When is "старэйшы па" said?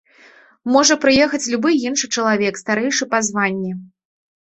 2.63-3.19